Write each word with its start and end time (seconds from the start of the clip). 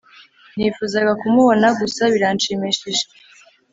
nifuzaga 0.55 1.11
kumubona, 1.21 1.67
gusa 1.79 2.01
biranshimishije 2.13 3.03